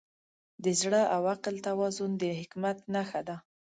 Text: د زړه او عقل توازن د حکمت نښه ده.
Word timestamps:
د 0.63 0.65
زړه 0.81 1.01
او 1.15 1.21
عقل 1.33 1.55
توازن 1.67 2.11
د 2.21 2.23
حکمت 2.39 2.77
نښه 2.93 3.21
ده. 3.27 3.35